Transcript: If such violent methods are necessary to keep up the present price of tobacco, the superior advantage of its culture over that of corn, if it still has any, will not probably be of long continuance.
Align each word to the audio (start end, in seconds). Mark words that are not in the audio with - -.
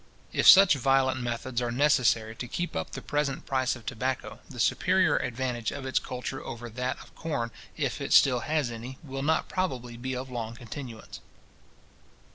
If 0.33 0.47
such 0.49 0.73
violent 0.73 1.21
methods 1.21 1.61
are 1.61 1.71
necessary 1.71 2.35
to 2.37 2.47
keep 2.47 2.75
up 2.75 2.89
the 2.93 3.03
present 3.03 3.45
price 3.45 3.75
of 3.75 3.85
tobacco, 3.85 4.39
the 4.49 4.59
superior 4.59 5.17
advantage 5.17 5.71
of 5.71 5.85
its 5.85 5.99
culture 5.99 6.43
over 6.43 6.71
that 6.71 6.97
of 7.03 7.13
corn, 7.13 7.51
if 7.77 8.01
it 8.01 8.11
still 8.11 8.39
has 8.39 8.71
any, 8.71 8.97
will 9.03 9.21
not 9.21 9.47
probably 9.47 9.97
be 9.97 10.15
of 10.15 10.31
long 10.31 10.55
continuance. 10.55 11.19